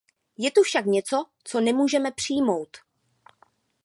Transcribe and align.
Je 0.37 0.49
tu 0.51 0.61
však 0.63 0.85
něco, 0.85 1.25
co 1.43 1.59
nemůžeme 1.61 2.11
přijmout. 2.11 2.77